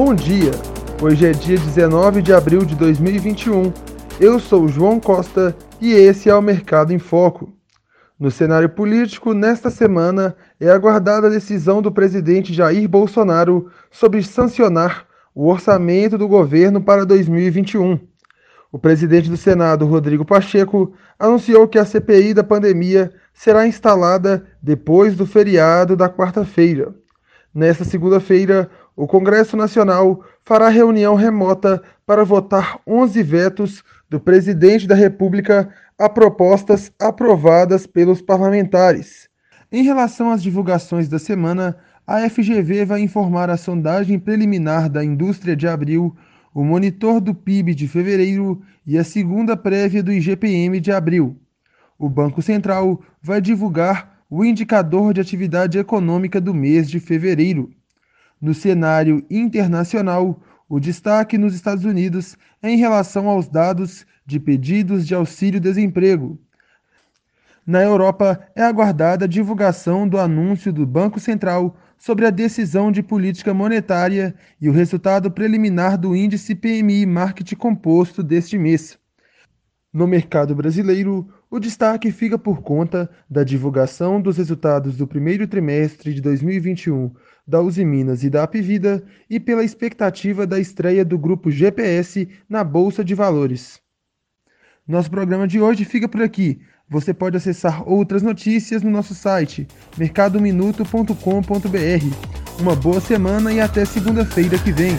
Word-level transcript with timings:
Bom 0.00 0.14
dia! 0.14 0.52
Hoje 1.02 1.26
é 1.26 1.32
dia 1.32 1.58
19 1.58 2.22
de 2.22 2.32
abril 2.32 2.64
de 2.64 2.76
2021. 2.76 3.72
Eu 4.20 4.38
sou 4.38 4.68
João 4.68 5.00
Costa 5.00 5.56
e 5.80 5.92
esse 5.92 6.30
é 6.30 6.34
o 6.36 6.40
Mercado 6.40 6.92
em 6.92 7.00
Foco. 7.00 7.52
No 8.16 8.30
cenário 8.30 8.68
político, 8.68 9.34
nesta 9.34 9.70
semana 9.70 10.36
é 10.60 10.70
aguardada 10.70 11.26
a 11.26 11.30
decisão 11.30 11.82
do 11.82 11.90
presidente 11.90 12.54
Jair 12.54 12.88
Bolsonaro 12.88 13.72
sobre 13.90 14.22
sancionar 14.22 15.04
o 15.34 15.48
orçamento 15.48 16.16
do 16.16 16.28
governo 16.28 16.80
para 16.80 17.04
2021. 17.04 17.98
O 18.70 18.78
presidente 18.78 19.28
do 19.28 19.36
Senado, 19.36 19.84
Rodrigo 19.84 20.24
Pacheco, 20.24 20.94
anunciou 21.18 21.66
que 21.66 21.76
a 21.76 21.84
CPI 21.84 22.34
da 22.34 22.44
pandemia 22.44 23.12
será 23.34 23.66
instalada 23.66 24.46
depois 24.62 25.16
do 25.16 25.26
feriado 25.26 25.96
da 25.96 26.08
quarta-feira. 26.08 26.94
Nesta 27.52 27.82
segunda-feira, 27.82 28.70
o 28.98 29.06
Congresso 29.06 29.56
Nacional 29.56 30.24
fará 30.44 30.68
reunião 30.68 31.14
remota 31.14 31.80
para 32.04 32.24
votar 32.24 32.80
11 32.84 33.22
vetos 33.22 33.84
do 34.10 34.18
presidente 34.18 34.88
da 34.88 34.94
República 34.96 35.68
a 35.96 36.08
propostas 36.08 36.90
aprovadas 36.98 37.86
pelos 37.86 38.20
parlamentares. 38.20 39.28
Em 39.70 39.84
relação 39.84 40.32
às 40.32 40.42
divulgações 40.42 41.08
da 41.08 41.16
semana, 41.16 41.76
a 42.04 42.28
FGV 42.28 42.86
vai 42.86 43.00
informar 43.00 43.48
a 43.50 43.56
sondagem 43.56 44.18
preliminar 44.18 44.90
da 44.90 45.04
indústria 45.04 45.54
de 45.54 45.68
abril, 45.68 46.16
o 46.52 46.64
monitor 46.64 47.20
do 47.20 47.32
PIB 47.32 47.76
de 47.76 47.86
fevereiro 47.86 48.60
e 48.84 48.98
a 48.98 49.04
segunda 49.04 49.56
prévia 49.56 50.02
do 50.02 50.12
IGPM 50.12 50.80
de 50.80 50.90
abril. 50.90 51.36
O 51.96 52.08
Banco 52.08 52.42
Central 52.42 53.00
vai 53.22 53.40
divulgar 53.40 54.24
o 54.28 54.44
indicador 54.44 55.14
de 55.14 55.20
atividade 55.20 55.78
econômica 55.78 56.40
do 56.40 56.52
mês 56.52 56.90
de 56.90 56.98
fevereiro. 56.98 57.70
No 58.40 58.54
cenário 58.54 59.24
internacional, 59.28 60.40
o 60.68 60.78
destaque 60.78 61.36
nos 61.36 61.54
Estados 61.54 61.84
Unidos 61.84 62.36
é 62.62 62.70
em 62.70 62.76
relação 62.76 63.28
aos 63.28 63.48
dados 63.48 64.06
de 64.24 64.38
pedidos 64.38 65.06
de 65.06 65.14
auxílio-desemprego. 65.14 66.38
Na 67.66 67.82
Europa, 67.82 68.40
é 68.54 68.62
aguardada 68.62 69.24
a 69.24 69.28
divulgação 69.28 70.08
do 70.08 70.18
anúncio 70.18 70.72
do 70.72 70.86
Banco 70.86 71.18
Central 71.18 71.76
sobre 71.98 72.26
a 72.26 72.30
decisão 72.30 72.92
de 72.92 73.02
política 73.02 73.52
monetária 73.52 74.34
e 74.60 74.68
o 74.68 74.72
resultado 74.72 75.30
preliminar 75.30 75.98
do 75.98 76.14
índice 76.14 76.54
PMI 76.54 77.04
Market 77.04 77.54
Composto 77.56 78.22
deste 78.22 78.56
mês. 78.56 78.98
No 79.92 80.06
mercado 80.06 80.54
brasileiro, 80.54 81.28
o 81.50 81.58
destaque 81.58 82.12
fica 82.12 82.38
por 82.38 82.60
conta 82.60 83.08
da 83.28 83.42
divulgação 83.42 84.20
dos 84.20 84.36
resultados 84.36 84.96
do 84.96 85.06
primeiro 85.06 85.46
trimestre 85.46 86.12
de 86.12 86.20
2021 86.20 87.10
da 87.46 87.62
Uzi 87.62 87.84
Minas 87.84 88.22
e 88.22 88.28
da 88.28 88.42
Apivida 88.42 89.02
e 89.30 89.40
pela 89.40 89.64
expectativa 89.64 90.46
da 90.46 90.60
estreia 90.60 91.04
do 91.04 91.18
grupo 91.18 91.50
GPS 91.50 92.28
na 92.48 92.62
Bolsa 92.62 93.02
de 93.02 93.14
Valores. 93.14 93.80
Nosso 94.86 95.10
programa 95.10 95.48
de 95.48 95.60
hoje 95.60 95.86
fica 95.86 96.06
por 96.06 96.22
aqui. 96.22 96.60
Você 96.90 97.14
pode 97.14 97.36
acessar 97.36 97.88
outras 97.88 98.22
notícias 98.22 98.82
no 98.82 98.90
nosso 98.90 99.14
site 99.14 99.66
mercadominuto.com.br. 99.96 102.60
Uma 102.60 102.76
boa 102.76 103.00
semana 103.00 103.52
e 103.52 103.60
até 103.60 103.84
segunda-feira 103.84 104.58
que 104.58 104.72
vem. 104.72 104.96